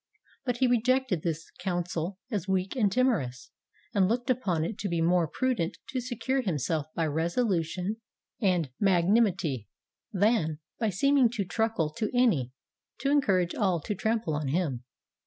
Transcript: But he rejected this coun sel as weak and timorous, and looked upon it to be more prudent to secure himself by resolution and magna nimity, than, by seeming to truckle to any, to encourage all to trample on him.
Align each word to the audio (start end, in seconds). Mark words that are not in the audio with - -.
But 0.45 0.57
he 0.57 0.65
rejected 0.65 1.21
this 1.21 1.51
coun 1.59 1.85
sel 1.85 2.17
as 2.31 2.47
weak 2.47 2.75
and 2.75 2.91
timorous, 2.91 3.51
and 3.93 4.09
looked 4.09 4.31
upon 4.31 4.65
it 4.65 4.79
to 4.79 4.89
be 4.89 4.99
more 4.99 5.27
prudent 5.27 5.77
to 5.89 6.01
secure 6.01 6.41
himself 6.41 6.87
by 6.95 7.05
resolution 7.05 7.97
and 8.41 8.71
magna 8.79 9.21
nimity, 9.21 9.67
than, 10.11 10.57
by 10.79 10.89
seeming 10.89 11.29
to 11.33 11.45
truckle 11.45 11.93
to 11.97 12.09
any, 12.15 12.51
to 13.01 13.11
encourage 13.11 13.53
all 13.53 13.79
to 13.81 13.93
trample 13.93 14.33
on 14.33 14.47
him. 14.47 14.83